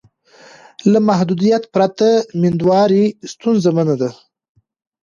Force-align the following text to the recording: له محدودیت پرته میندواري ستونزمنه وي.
له 0.91 0.99
محدودیت 1.07 1.63
پرته 1.73 2.09
میندواري 2.41 3.05
ستونزمنه 3.31 3.93
وي. 3.99 4.11